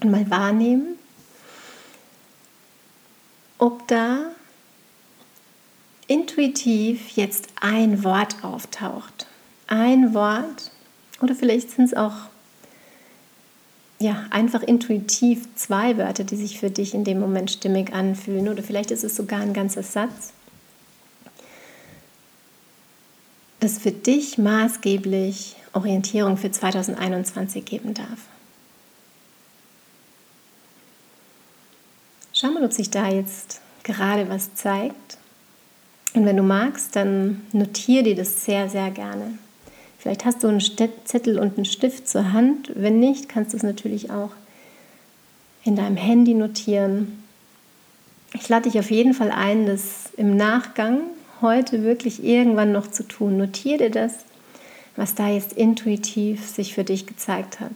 und 0.00 0.11
mal 0.11 0.29
wahrnehmen, 0.29 0.99
ob 3.59 3.87
da 3.87 4.33
intuitiv 6.11 7.11
jetzt 7.11 7.47
ein 7.61 8.02
Wort 8.02 8.43
auftaucht. 8.43 9.29
Ein 9.69 10.12
Wort 10.12 10.73
oder 11.21 11.37
vielleicht 11.37 11.71
sind 11.71 11.85
es 11.85 11.95
auch 11.95 12.14
ja, 14.00 14.26
einfach 14.31 14.62
intuitiv 14.62 15.47
zwei 15.55 15.99
Wörter, 15.99 16.25
die 16.25 16.35
sich 16.35 16.59
für 16.59 16.71
dich 16.71 16.95
in 16.95 17.05
dem 17.05 17.21
Moment 17.21 17.50
stimmig 17.50 17.93
anfühlen. 17.93 18.49
Oder 18.49 18.62
vielleicht 18.62 18.90
ist 18.90 19.05
es 19.05 19.14
sogar 19.14 19.40
ein 19.40 19.52
ganzer 19.52 19.85
Satz, 19.85 20.33
das 23.61 23.79
für 23.79 23.93
dich 23.93 24.37
maßgeblich 24.37 25.55
Orientierung 25.75 26.38
für 26.38 26.50
2021 26.50 27.64
geben 27.64 27.95
darf. 27.95 28.26
Schau 32.33 32.50
mal, 32.50 32.64
ob 32.64 32.73
sich 32.73 32.90
da 32.90 33.07
jetzt 33.09 33.61
gerade 33.85 34.29
was 34.29 34.55
zeigt. 34.55 35.20
Und 36.14 36.26
wenn 36.26 36.37
du 36.37 36.43
magst, 36.43 36.97
dann 36.97 37.43
notiere 37.52 38.02
dir 38.02 38.17
das 38.17 38.45
sehr, 38.45 38.69
sehr 38.69 38.90
gerne. 38.90 39.38
Vielleicht 39.99 40.25
hast 40.25 40.43
du 40.43 40.49
einen 40.49 40.61
Zettel 40.61 41.38
und 41.38 41.57
einen 41.57 41.67
Stift 41.67 42.09
zur 42.09 42.33
Hand. 42.33 42.73
Wenn 42.75 42.99
nicht, 42.99 43.29
kannst 43.29 43.52
du 43.52 43.59
es 43.59 43.62
natürlich 43.62 44.11
auch 44.11 44.31
in 45.62 45.76
deinem 45.76 45.97
Handy 45.97 46.35
notieren. 46.35 47.23
Ich 48.33 48.49
lade 48.49 48.69
dich 48.71 48.79
auf 48.79 48.90
jeden 48.90 49.14
Fall 49.14 49.31
ein, 49.31 49.67
das 49.67 50.11
im 50.17 50.37
Nachgang 50.37 51.02
heute 51.43 51.83
wirklich 51.83 52.25
irgendwann 52.25 52.73
noch 52.73 52.90
zu 52.90 53.02
tun. 53.02 53.37
Notiere 53.37 53.79
dir 53.79 53.90
das, 53.90 54.14
was 54.97 55.14
da 55.14 55.29
jetzt 55.29 55.52
intuitiv 55.52 56.49
sich 56.49 56.75
für 56.75 56.85
dich 56.85 57.07
gezeigt 57.07 57.61
hat. 57.61 57.73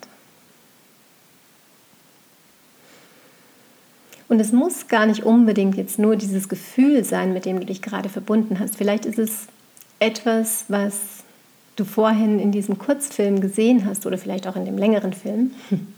Und 4.28 4.40
es 4.40 4.52
muss 4.52 4.88
gar 4.88 5.06
nicht 5.06 5.24
unbedingt 5.24 5.76
jetzt 5.76 5.98
nur 5.98 6.16
dieses 6.16 6.48
Gefühl 6.48 7.04
sein, 7.04 7.32
mit 7.32 7.44
dem 7.44 7.60
du 7.60 7.66
dich 7.66 7.82
gerade 7.82 8.08
verbunden 8.08 8.58
hast. 8.58 8.76
Vielleicht 8.76 9.04
ist 9.04 9.18
es 9.18 9.46
etwas, 9.98 10.64
was 10.68 10.94
du 11.76 11.84
vorhin 11.84 12.38
in 12.38 12.52
diesem 12.52 12.78
Kurzfilm 12.78 13.40
gesehen 13.40 13.84
hast 13.87 14.06
oder 14.06 14.18
vielleicht 14.18 14.46
auch 14.46 14.56
in 14.56 14.64
dem 14.64 14.78
längeren 14.78 15.12
Film, 15.12 15.52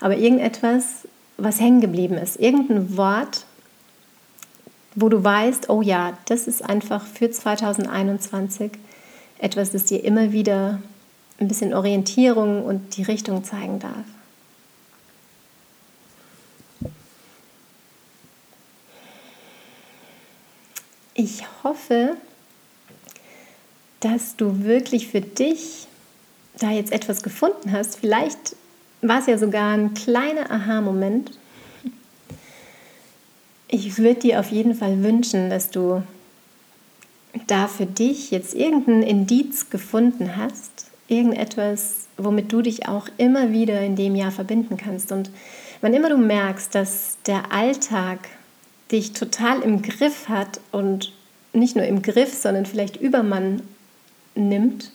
aber 0.00 0.16
irgendetwas, 0.16 1.08
was 1.36 1.60
hängen 1.60 1.80
geblieben 1.80 2.16
ist, 2.16 2.38
irgendein 2.38 2.96
Wort, 2.96 3.44
wo 4.94 5.08
du 5.08 5.22
weißt, 5.22 5.68
oh 5.68 5.82
ja, 5.82 6.16
das 6.26 6.46
ist 6.46 6.64
einfach 6.64 7.04
für 7.04 7.30
2021 7.30 8.72
etwas, 9.38 9.72
das 9.72 9.84
dir 9.84 10.02
immer 10.04 10.32
wieder 10.32 10.80
ein 11.38 11.48
bisschen 11.48 11.74
Orientierung 11.74 12.64
und 12.64 12.96
die 12.96 13.02
Richtung 13.02 13.44
zeigen 13.44 13.78
darf. 13.78 14.06
Ich 21.18 21.44
hoffe, 21.64 22.14
dass 24.00 24.36
du 24.36 24.64
wirklich 24.64 25.08
für 25.08 25.22
dich 25.22 25.86
da 26.58 26.70
jetzt 26.70 26.92
etwas 26.92 27.22
gefunden 27.22 27.72
hast. 27.72 27.96
Vielleicht 27.96 28.54
war 29.00 29.20
es 29.20 29.26
ja 29.26 29.38
sogar 29.38 29.72
ein 29.72 29.94
kleiner 29.94 30.50
Aha-Moment. 30.50 31.30
Ich 33.68 33.96
würde 33.96 34.20
dir 34.20 34.40
auf 34.40 34.50
jeden 34.50 34.74
Fall 34.74 35.02
wünschen, 35.02 35.48
dass 35.48 35.70
du 35.70 36.02
da 37.46 37.66
für 37.66 37.86
dich 37.86 38.30
jetzt 38.30 38.54
irgendein 38.54 39.02
Indiz 39.02 39.70
gefunden 39.70 40.36
hast, 40.36 40.90
irgendetwas, 41.08 42.08
womit 42.18 42.52
du 42.52 42.60
dich 42.60 42.88
auch 42.88 43.08
immer 43.16 43.52
wieder 43.52 43.80
in 43.80 43.96
dem 43.96 44.16
Jahr 44.16 44.32
verbinden 44.32 44.76
kannst. 44.76 45.12
Und 45.12 45.30
wann 45.80 45.94
immer 45.94 46.10
du 46.10 46.18
merkst, 46.18 46.74
dass 46.74 47.16
der 47.24 47.52
Alltag 47.52 48.18
dich 48.90 49.12
total 49.12 49.62
im 49.62 49.82
Griff 49.82 50.28
hat 50.28 50.60
und 50.72 51.12
nicht 51.52 51.76
nur 51.76 51.84
im 51.86 52.02
Griff, 52.02 52.34
sondern 52.34 52.66
vielleicht 52.66 52.96
Übermann 52.96 53.62
nimmt 54.34 54.92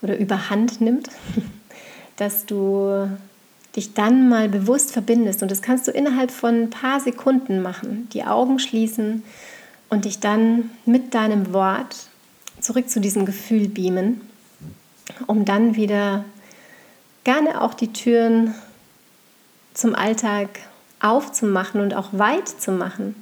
oder 0.00 0.16
überhand 0.16 0.80
nimmt, 0.80 1.10
dass 2.16 2.46
du 2.46 3.08
dich 3.76 3.94
dann 3.94 4.28
mal 4.28 4.48
bewusst 4.48 4.92
verbindest. 4.92 5.42
Und 5.42 5.50
das 5.50 5.62
kannst 5.62 5.86
du 5.86 5.90
innerhalb 5.90 6.30
von 6.30 6.62
ein 6.62 6.70
paar 6.70 7.00
Sekunden 7.00 7.60
machen. 7.60 8.08
Die 8.12 8.24
Augen 8.24 8.58
schließen 8.58 9.22
und 9.88 10.04
dich 10.04 10.20
dann 10.20 10.70
mit 10.86 11.14
deinem 11.14 11.52
Wort 11.52 12.08
zurück 12.60 12.88
zu 12.88 13.00
diesem 13.00 13.24
Gefühl 13.24 13.68
beamen, 13.68 14.20
um 15.26 15.44
dann 15.44 15.76
wieder 15.76 16.24
gerne 17.24 17.60
auch 17.60 17.74
die 17.74 17.92
Türen 17.92 18.54
zum 19.74 19.94
Alltag 19.94 20.48
aufzumachen 21.00 21.80
und 21.80 21.94
auch 21.94 22.08
weit 22.12 22.48
zu 22.48 22.72
machen, 22.72 23.14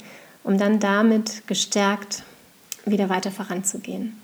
um 0.45 0.59
dann 0.59 0.81
damit 0.81 1.47
gestärkt 1.47 2.23
wieder 2.85 3.09
weiter 3.09 3.31
voranzugehen. 3.31 4.17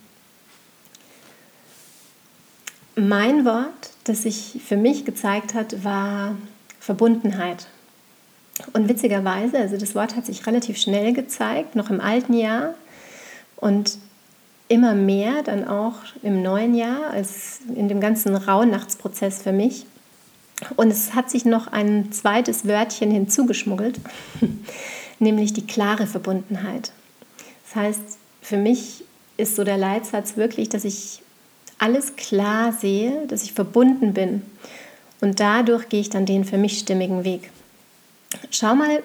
Mein 2.95 3.45
Wort, 3.45 3.91
das 4.05 4.23
sich 4.23 4.61
für 4.65 4.77
mich 4.77 5.05
gezeigt 5.05 5.55
hat, 5.55 5.83
war 5.83 6.37
Verbundenheit. 6.79 7.67
Und 8.75 8.89
witzigerweise, 8.89 9.59
also 9.59 9.77
das 9.77 9.95
Wort 9.95 10.15
hat 10.15 10.27
sich 10.27 10.47
relativ 10.47 10.77
schnell 10.77 11.13
gezeigt, 11.13 11.75
noch 11.75 11.91
im 11.91 12.01
alten 12.01 12.35
Jahr 12.35 12.75
und 13.57 13.99
immer 14.69 14.95
mehr 14.95 15.43
dann 15.43 15.67
auch 15.67 15.97
im 16.23 16.43
neuen 16.43 16.75
Jahr, 16.75 17.11
als 17.11 17.61
in 17.75 17.89
dem 17.89 18.01
ganzen 18.01 18.35
Rauhnachtsprozess 18.35 19.43
für 19.43 19.53
mich. 19.53 19.87
Und 20.77 20.91
es 20.91 21.15
hat 21.15 21.31
sich 21.31 21.45
noch 21.45 21.67
ein 21.69 22.13
zweites 22.13 22.67
Wörtchen 22.67 23.11
hinzugeschmuggelt, 23.11 24.01
nämlich 25.19 25.53
die 25.53 25.67
klare 25.67 26.07
Verbundenheit. 26.07 26.93
Das 27.65 27.77
heißt, 27.77 28.01
für 28.41 28.57
mich 28.57 29.05
ist 29.37 29.57
so 29.57 29.65
der 29.65 29.79
Leitsatz 29.79 30.37
wirklich, 30.37 30.69
dass 30.69 30.85
ich 30.85 31.23
alles 31.79 32.17
klar 32.17 32.73
sehe, 32.73 33.27
dass 33.27 33.43
ich 33.43 33.53
verbunden 33.53 34.13
bin. 34.13 34.43
Und 35.21 35.41
dadurch 35.41 35.89
gehe 35.89 36.01
ich 36.01 36.11
dann 36.11 36.27
den 36.27 36.45
für 36.45 36.59
mich 36.59 36.79
stimmigen 36.79 37.25
Weg. 37.25 37.51
Schau 38.51 38.75
mal, 38.75 39.03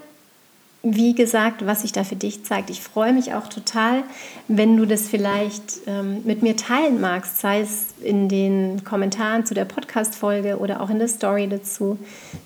wie 0.83 1.15
gesagt, 1.15 1.65
was 1.65 1.81
sich 1.81 1.91
da 1.91 2.03
für 2.03 2.15
dich 2.15 2.45
zeigt. 2.45 2.69
Ich 2.69 2.81
freue 2.81 3.11
mich 3.11 3.33
auch 3.33 3.47
total, 3.47 4.03
wenn 4.47 4.77
du 4.77 4.85
das 4.85 5.07
vielleicht 5.07 5.81
ähm, 5.87 6.21
mit 6.23 6.43
mir 6.43 6.55
teilen 6.55 7.01
magst, 7.01 7.39
sei 7.39 7.61
es 7.61 7.87
in 8.01 8.29
den 8.29 8.83
Kommentaren 8.83 9.45
zu 9.45 9.53
der 9.53 9.65
Podcast-Folge 9.65 10.59
oder 10.59 10.81
auch 10.81 10.89
in 10.89 10.99
der 10.99 11.07
Story 11.07 11.47
dazu, 11.47 11.97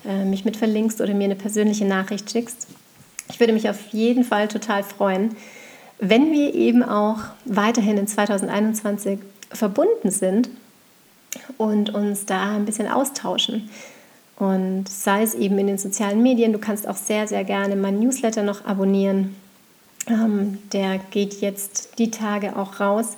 äh, 0.06 0.24
mich 0.24 0.44
mit 0.44 0.56
verlinkst 0.56 1.00
oder 1.00 1.14
mir 1.14 1.24
eine 1.24 1.36
persönliche 1.36 1.84
Nachricht 1.84 2.30
schickst. 2.30 2.66
Ich 3.30 3.38
würde 3.38 3.52
mich 3.52 3.68
auf 3.68 3.78
jeden 3.92 4.24
Fall 4.24 4.48
total 4.48 4.82
freuen, 4.82 5.36
wenn 5.98 6.32
wir 6.32 6.54
eben 6.54 6.82
auch 6.82 7.18
weiterhin 7.44 7.96
in 7.96 8.06
2021 8.06 9.20
verbunden 9.52 10.10
sind 10.10 10.50
und 11.58 11.94
uns 11.94 12.26
da 12.26 12.56
ein 12.56 12.64
bisschen 12.64 12.88
austauschen. 12.88 13.70
Und 14.42 14.88
sei 14.88 15.22
es 15.22 15.34
eben 15.34 15.56
in 15.60 15.68
den 15.68 15.78
sozialen 15.78 16.20
Medien, 16.20 16.52
du 16.52 16.58
kannst 16.58 16.88
auch 16.88 16.96
sehr, 16.96 17.28
sehr 17.28 17.44
gerne 17.44 17.76
meinen 17.76 18.00
Newsletter 18.00 18.42
noch 18.42 18.64
abonnieren. 18.64 19.36
Ähm, 20.08 20.58
der 20.72 20.98
geht 20.98 21.40
jetzt 21.40 21.96
die 21.98 22.10
Tage 22.10 22.56
auch 22.56 22.80
raus 22.80 23.16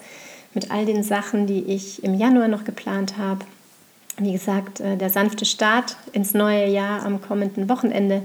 mit 0.52 0.70
all 0.70 0.84
den 0.84 1.02
Sachen, 1.02 1.46
die 1.46 1.64
ich 1.64 2.04
im 2.04 2.12
Januar 2.12 2.48
noch 2.48 2.64
geplant 2.64 3.16
habe. 3.16 3.40
Wie 4.18 4.32
gesagt, 4.32 4.80
äh, 4.80 4.98
der 4.98 5.08
sanfte 5.08 5.46
Start 5.46 5.96
ins 6.12 6.34
neue 6.34 6.68
Jahr 6.68 7.06
am 7.06 7.22
kommenden 7.22 7.70
Wochenende 7.70 8.20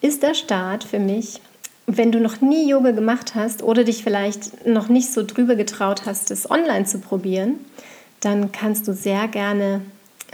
ist 0.00 0.22
der 0.22 0.32
Start 0.32 0.82
für 0.82 0.98
mich 0.98 1.42
wenn 1.86 2.12
du 2.12 2.18
noch 2.18 2.40
nie 2.40 2.66
Yoga 2.66 2.92
gemacht 2.92 3.34
hast 3.34 3.62
oder 3.62 3.84
dich 3.84 4.02
vielleicht 4.02 4.66
noch 4.66 4.88
nicht 4.88 5.12
so 5.12 5.22
drüber 5.22 5.54
getraut 5.54 6.06
hast, 6.06 6.30
es 6.30 6.50
online 6.50 6.86
zu 6.86 6.98
probieren, 6.98 7.56
dann 8.20 8.52
kannst 8.52 8.88
du 8.88 8.94
sehr 8.94 9.28
gerne 9.28 9.82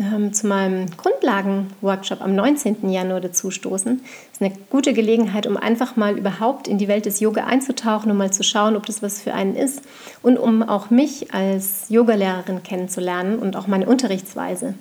ähm, 0.01 0.33
zu 0.33 0.47
meinem 0.47 0.87
Grundlagenworkshop 0.97 2.23
am 2.23 2.35
19. 2.35 2.91
Januar 2.91 3.21
dazu 3.21 3.51
stoßen. 3.51 4.01
Das 4.01 4.41
ist 4.41 4.43
eine 4.43 4.53
gute 4.71 4.93
Gelegenheit, 4.93 5.47
um 5.47 5.57
einfach 5.57 5.97
mal 5.97 6.19
überhaupt 6.19 6.69
in 6.69 6.79
die 6.79 6.89
Welt 6.89 7.07
des 7.07 7.21
Yoga 7.21 7.45
einzutauchen, 7.45 8.11
um 8.11 8.17
mal 8.17 8.33
zu 8.33 8.43
schauen, 8.43 8.77
ob 8.77 8.87
das 8.87 9.03
was 9.03 9.21
für 9.21 9.35
einen 9.35 9.55
ist 9.55 9.83
und 10.23 10.39
um 10.39 10.63
auch 10.63 10.91
mich 10.91 11.35
als 11.35 11.89
Yogalehrerin 11.89 12.63
kennenzulernen 12.63 13.39
und 13.39 13.57
auch 13.57 13.67
meine 13.67 13.87
Unterrichtsweise. 13.87 14.75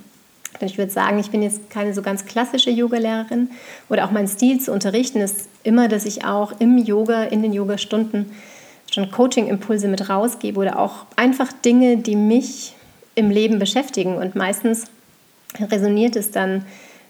Ich 0.62 0.78
würde 0.78 0.92
sagen, 0.92 1.20
ich 1.20 1.32
bin 1.32 1.42
jetzt 1.42 1.70
keine 1.70 1.94
so 1.94 2.02
ganz 2.02 2.26
klassische 2.26 2.70
Yogalehrerin 2.70 3.50
oder 3.90 4.06
auch 4.06 4.12
mein 4.12 4.28
Stil 4.28 4.60
zu 4.60 4.72
unterrichten 4.72 5.20
ist 5.20 5.48
immer, 5.64 5.88
dass 5.88 6.06
ich 6.06 6.26
auch 6.26 6.54
im 6.60 6.78
Yoga, 6.78 7.24
in 7.24 7.42
den 7.42 7.54
Yogastunden 7.54 8.32
schon 8.92 9.12
Coaching-Impulse 9.12 9.88
mit 9.88 10.10
rausgebe 10.10 10.60
oder 10.60 10.80
auch 10.80 11.06
einfach 11.16 11.52
Dinge, 11.54 11.98
die 11.98 12.16
mich 12.16 12.76
im 13.16 13.30
Leben 13.30 13.60
beschäftigen. 13.60 14.16
Und 14.16 14.36
meistens 14.36 14.86
resoniert 15.60 16.16
es 16.16 16.32
dann 16.32 16.66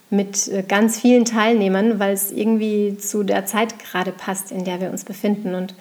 mit 0.10 0.48
äh, 0.48 0.64
ganz 0.68 1.00
vielen 1.00 1.26
Teilnehmern, 1.26 2.00
weil 2.00 2.14
es 2.14 2.32
irgendwie 2.32 2.98
zu 2.98 3.24
der 3.24 3.46
Zeit 3.46 3.80
gerade 3.80 4.12
passt, 4.12 4.52
in 4.52 4.66
der 4.66 4.82
wir 4.82 4.92
uns 4.92 5.04
befinden. 5.04 5.56
Und 5.56 5.76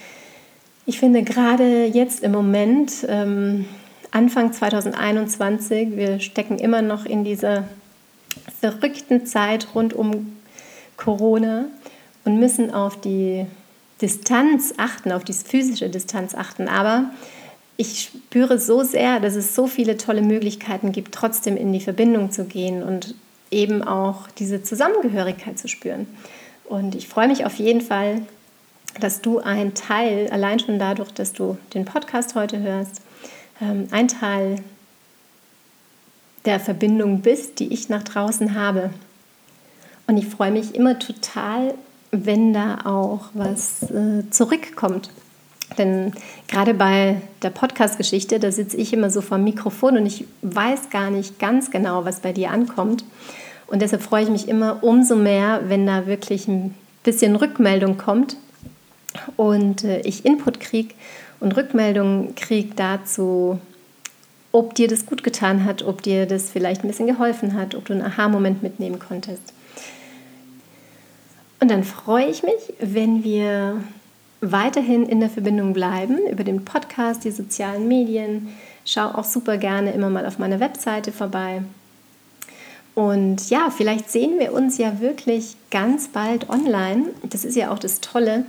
ich 0.86 0.98
finde 0.98 1.22
gerade 1.22 1.86
jetzt 1.86 2.22
im 2.22 2.32
Moment, 2.32 3.06
ähm, 3.08 3.66
Anfang 4.10 4.52
2021, 4.52 5.96
wir 5.96 6.20
stecken 6.20 6.58
immer 6.58 6.82
noch 6.82 7.04
in 7.04 7.24
dieser 7.24 7.64
verrückten 8.60 9.26
Zeit 9.26 9.68
rund 9.74 9.92
um 9.92 10.36
Corona 10.96 11.66
und 12.24 12.38
müssen 12.38 12.72
auf 12.72 13.00
die 13.00 13.46
Distanz 14.00 14.74
achten, 14.76 15.12
auf 15.12 15.24
die 15.24 15.32
physische 15.32 15.88
Distanz 15.88 16.34
achten. 16.34 16.68
Aber 16.68 17.10
ich 17.80 18.02
spüre 18.02 18.58
so 18.58 18.82
sehr, 18.82 19.20
dass 19.20 19.36
es 19.36 19.54
so 19.54 19.68
viele 19.68 19.96
tolle 19.96 20.20
Möglichkeiten 20.20 20.90
gibt, 20.90 21.14
trotzdem 21.14 21.56
in 21.56 21.72
die 21.72 21.80
Verbindung 21.80 22.32
zu 22.32 22.44
gehen 22.44 22.82
und 22.82 23.14
eben 23.52 23.84
auch 23.84 24.28
diese 24.36 24.64
Zusammengehörigkeit 24.64 25.58
zu 25.58 25.68
spüren. 25.68 26.08
Und 26.64 26.96
ich 26.96 27.08
freue 27.08 27.28
mich 27.28 27.46
auf 27.46 27.54
jeden 27.54 27.80
Fall, 27.80 28.22
dass 29.00 29.20
du 29.20 29.38
ein 29.38 29.74
Teil, 29.74 30.28
allein 30.30 30.58
schon 30.58 30.80
dadurch, 30.80 31.12
dass 31.12 31.32
du 31.32 31.56
den 31.72 31.84
Podcast 31.84 32.34
heute 32.34 32.58
hörst, 32.58 33.00
ähm, 33.60 33.86
ein 33.92 34.08
Teil 34.08 34.56
der 36.46 36.58
Verbindung 36.58 37.20
bist, 37.20 37.60
die 37.60 37.72
ich 37.72 37.88
nach 37.88 38.02
draußen 38.02 38.56
habe. 38.56 38.90
Und 40.08 40.16
ich 40.16 40.26
freue 40.26 40.50
mich 40.50 40.74
immer 40.74 40.98
total, 40.98 41.74
wenn 42.10 42.52
da 42.52 42.78
auch 42.86 43.28
was 43.34 43.84
äh, 43.84 44.28
zurückkommt. 44.30 45.10
Denn 45.76 46.12
gerade 46.48 46.74
bei 46.74 47.20
der 47.42 47.50
Podcast-Geschichte, 47.50 48.38
da 48.40 48.50
sitze 48.50 48.76
ich 48.76 48.92
immer 48.92 49.10
so 49.10 49.20
vor 49.20 49.36
dem 49.36 49.44
Mikrofon 49.44 49.98
und 49.98 50.06
ich 50.06 50.24
weiß 50.42 50.90
gar 50.90 51.10
nicht 51.10 51.38
ganz 51.38 51.70
genau, 51.70 52.04
was 52.04 52.20
bei 52.20 52.32
dir 52.32 52.50
ankommt. 52.50 53.04
Und 53.66 53.82
deshalb 53.82 54.02
freue 54.02 54.22
ich 54.22 54.30
mich 54.30 54.48
immer 54.48 54.82
umso 54.82 55.14
mehr, 55.14 55.60
wenn 55.66 55.86
da 55.86 56.06
wirklich 56.06 56.48
ein 56.48 56.74
bisschen 57.04 57.36
Rückmeldung 57.36 57.98
kommt 57.98 58.36
und 59.36 59.84
äh, 59.84 60.00
ich 60.00 60.24
Input 60.24 60.60
kriege 60.60 60.94
und 61.40 61.56
Rückmeldung 61.56 62.34
kriege 62.34 62.74
dazu, 62.74 63.60
ob 64.52 64.74
dir 64.74 64.88
das 64.88 65.06
gut 65.06 65.22
getan 65.22 65.64
hat, 65.64 65.82
ob 65.82 66.02
dir 66.02 66.26
das 66.26 66.50
vielleicht 66.50 66.82
ein 66.82 66.88
bisschen 66.88 67.06
geholfen 67.06 67.54
hat, 67.54 67.74
ob 67.74 67.84
du 67.84 67.92
einen 67.92 68.02
Aha-Moment 68.02 68.62
mitnehmen 68.62 68.98
konntest. 68.98 69.52
Und 71.60 71.70
dann 71.70 71.84
freue 71.84 72.26
ich 72.26 72.42
mich, 72.42 72.74
wenn 72.80 73.24
wir 73.24 73.82
weiterhin 74.40 75.06
in 75.06 75.20
der 75.20 75.30
Verbindung 75.30 75.72
bleiben 75.72 76.18
über 76.30 76.44
den 76.44 76.64
Podcast, 76.64 77.24
die 77.24 77.30
sozialen 77.30 77.88
Medien. 77.88 78.48
Schau 78.84 79.06
auch 79.06 79.24
super 79.24 79.56
gerne 79.56 79.92
immer 79.92 80.10
mal 80.10 80.26
auf 80.26 80.38
meiner 80.38 80.60
Webseite 80.60 81.12
vorbei. 81.12 81.62
Und 82.94 83.50
ja, 83.50 83.70
vielleicht 83.70 84.10
sehen 84.10 84.38
wir 84.38 84.52
uns 84.52 84.78
ja 84.78 85.00
wirklich 85.00 85.56
ganz 85.70 86.08
bald 86.08 86.50
online. 86.50 87.06
Das 87.22 87.44
ist 87.44 87.54
ja 87.54 87.70
auch 87.70 87.78
das 87.78 88.00
Tolle 88.00 88.44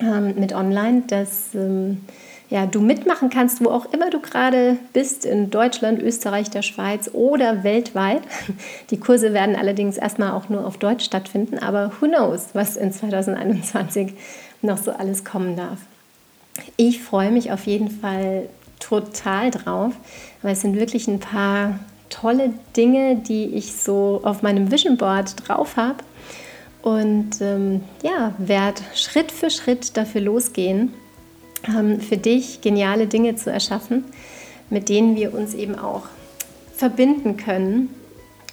ähm, 0.00 0.34
mit 0.36 0.52
online, 0.52 1.02
dass 1.08 1.54
ähm, 1.54 2.02
ja, 2.50 2.66
du 2.66 2.80
mitmachen 2.80 3.30
kannst, 3.30 3.64
wo 3.64 3.70
auch 3.70 3.92
immer 3.92 4.10
du 4.10 4.20
gerade 4.20 4.76
bist, 4.92 5.24
in 5.24 5.50
Deutschland, 5.50 6.00
Österreich, 6.00 6.50
der 6.50 6.62
Schweiz 6.62 7.10
oder 7.12 7.64
weltweit. 7.64 8.22
Die 8.90 9.00
Kurse 9.00 9.32
werden 9.32 9.56
allerdings 9.56 9.96
erstmal 9.96 10.32
auch 10.32 10.48
nur 10.48 10.66
auf 10.66 10.78
Deutsch 10.78 11.04
stattfinden, 11.04 11.58
aber 11.58 11.90
who 12.00 12.06
knows, 12.06 12.50
was 12.52 12.76
in 12.76 12.92
2021 12.92 14.12
noch 14.64 14.78
so 14.78 14.92
alles 14.92 15.24
kommen 15.24 15.56
darf. 15.56 15.78
Ich 16.76 17.02
freue 17.02 17.30
mich 17.30 17.52
auf 17.52 17.66
jeden 17.66 17.90
Fall 17.90 18.48
total 18.80 19.50
drauf, 19.50 19.92
weil 20.42 20.52
es 20.52 20.60
sind 20.60 20.76
wirklich 20.76 21.08
ein 21.08 21.20
paar 21.20 21.78
tolle 22.10 22.52
Dinge, 22.76 23.16
die 23.16 23.46
ich 23.46 23.74
so 23.74 24.20
auf 24.24 24.42
meinem 24.42 24.70
Vision 24.70 24.96
Board 24.96 25.48
drauf 25.48 25.76
habe. 25.76 25.98
Und 26.82 27.40
ähm, 27.40 27.82
ja, 28.02 28.34
werde 28.38 28.82
Schritt 28.94 29.32
für 29.32 29.50
Schritt 29.50 29.96
dafür 29.96 30.20
losgehen, 30.20 30.92
ähm, 31.66 32.00
für 32.00 32.18
dich 32.18 32.60
geniale 32.60 33.06
Dinge 33.06 33.36
zu 33.36 33.50
erschaffen, 33.50 34.04
mit 34.68 34.90
denen 34.90 35.16
wir 35.16 35.32
uns 35.32 35.54
eben 35.54 35.78
auch 35.78 36.02
verbinden 36.76 37.36
können. 37.36 37.88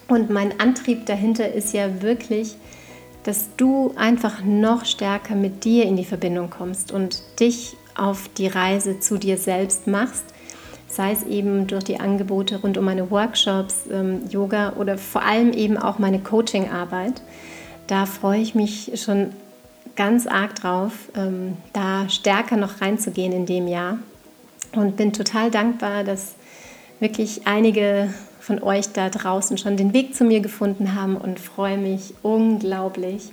Und 0.08 0.30
mein 0.30 0.60
Antrieb 0.60 1.06
dahinter 1.06 1.52
ist 1.52 1.74
ja 1.74 2.02
wirklich, 2.02 2.56
dass 3.23 3.49
du 3.57 3.93
einfach 3.95 4.43
noch 4.43 4.86
stärker 4.86 5.36
mit 5.36 5.63
dir 5.63 5.86
in 5.86 5.95
die 5.95 6.05
Verbindung 6.05 6.49
kommst 6.49 6.91
und 6.91 7.21
dich 7.39 7.75
auf 7.95 8.29
die 8.38 8.47
Reise 8.47 8.99
zu 8.99 9.17
dir 9.17 9.38
selbst 9.38 9.88
machst, 9.88 10.25
sei 10.88 11.12
es 11.12 11.23
eben 11.23 11.67
durch 11.67 11.84
die 11.84 11.99
Angebote 11.99 12.62
rund 12.62 12.77
um 12.77 12.86
meine 12.86 13.12
Workshops, 13.12 13.86
ähm, 13.91 14.21
Yoga 14.29 14.73
oder 14.73 14.97
vor 14.97 15.23
allem 15.23 15.53
eben 15.53 15.77
auch 15.77 15.99
meine 15.99 16.19
Coaching-Arbeit. 16.19 17.21
Da 17.88 18.05
freue 18.05 18.41
ich 18.41 18.55
mich 18.55 18.91
schon 18.95 19.31
ganz 19.95 20.27
arg 20.27 20.55
drauf, 20.55 20.93
ähm, 21.15 21.57
da 21.73 22.10
stärker 22.10 22.57
noch 22.57 22.81
reinzugehen 22.81 23.34
in 23.34 23.45
dem 23.45 23.67
Jahr 23.67 23.99
und 24.73 24.95
bin 24.95 25.13
total 25.13 25.51
dankbar, 25.51 26.03
dass 26.03 26.34
wirklich 26.99 27.45
einige 27.45 28.13
von 28.41 28.62
euch 28.63 28.91
da 28.91 29.10
draußen 29.10 29.58
schon 29.58 29.77
den 29.77 29.93
Weg 29.93 30.15
zu 30.15 30.23
mir 30.23 30.41
gefunden 30.41 30.95
haben 30.95 31.15
und 31.15 31.39
freue 31.39 31.77
mich 31.77 32.15
unglaublich, 32.23 33.32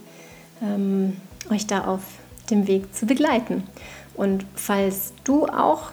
ähm, 0.62 1.16
euch 1.51 1.66
da 1.66 1.85
auf 1.85 2.03
dem 2.51 2.68
Weg 2.68 2.94
zu 2.94 3.07
begleiten. 3.07 3.64
Und 4.14 4.44
falls 4.55 5.14
du 5.25 5.47
auch 5.47 5.90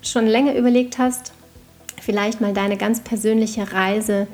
schon 0.00 0.26
länger 0.26 0.54
überlegt 0.54 0.98
hast, 0.98 1.32
vielleicht 2.00 2.40
mal 2.40 2.54
deine 2.54 2.76
ganz 2.76 3.00
persönliche 3.00 3.72
Reise 3.72 4.26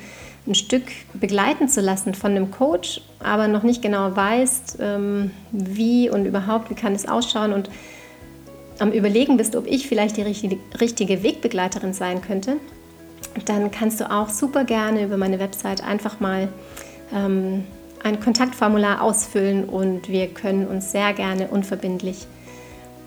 ein 0.46 0.54
Stück 0.54 0.84
begleiten 1.12 1.68
zu 1.68 1.80
lassen 1.80 2.14
von 2.14 2.30
einem 2.30 2.50
Coach, 2.50 3.02
aber 3.18 3.48
noch 3.48 3.64
nicht 3.64 3.82
genau 3.82 4.14
weißt, 4.14 4.78
ähm, 4.80 5.32
wie 5.50 6.08
und 6.08 6.24
überhaupt, 6.24 6.70
wie 6.70 6.74
kann 6.74 6.94
es 6.94 7.06
ausschauen 7.06 7.52
und 7.52 7.68
am 8.78 8.92
Überlegen 8.92 9.36
bist, 9.36 9.56
ob 9.56 9.66
ich 9.66 9.88
vielleicht 9.88 10.16
die 10.16 10.22
richtige 10.80 11.22
Wegbegleiterin 11.22 11.92
sein 11.92 12.22
könnte, 12.22 12.58
dann 13.44 13.70
kannst 13.70 14.00
du 14.00 14.10
auch 14.10 14.28
super 14.28 14.64
gerne 14.64 15.04
über 15.04 15.16
meine 15.16 15.38
Website 15.38 15.82
einfach 15.82 16.20
mal 16.20 16.48
ähm, 17.14 17.64
ein 18.02 18.20
Kontaktformular 18.20 19.02
ausfüllen 19.02 19.64
und 19.64 20.08
wir 20.08 20.28
können 20.28 20.66
uns 20.66 20.92
sehr 20.92 21.12
gerne 21.12 21.48
unverbindlich 21.48 22.26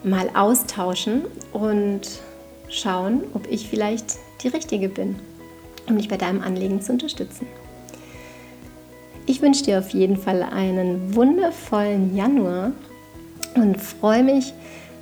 mal 0.03 0.29
austauschen 0.33 1.23
und 1.53 2.01
schauen, 2.69 3.23
ob 3.33 3.49
ich 3.49 3.69
vielleicht 3.69 4.17
die 4.43 4.47
Richtige 4.47 4.89
bin 4.89 5.19
um 5.87 5.97
dich 5.97 6.07
bei 6.07 6.17
deinem 6.17 6.41
Anliegen 6.41 6.81
zu 6.81 6.91
unterstützen. 6.91 7.47
Ich 9.25 9.41
wünsche 9.41 9.63
dir 9.63 9.79
auf 9.79 9.89
jeden 9.89 10.17
Fall 10.17 10.41
einen 10.41 11.15
wundervollen 11.15 12.15
Januar 12.15 12.71
und 13.55 13.79
freue 13.79 14.23
mich, 14.23 14.53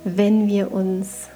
wenn 0.04 0.48
wir 0.48 0.72
uns 0.72 1.28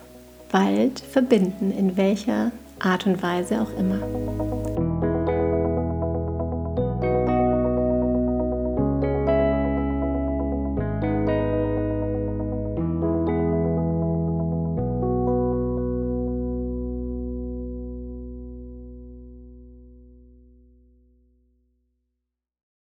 bald 0.53 1.01
verbinden, 1.01 1.73
in 1.77 1.97
welcher 1.97 2.53
Art 2.79 3.07
und 3.07 3.23
Weise 3.23 3.61
auch 3.61 3.79
immer. 3.79 4.94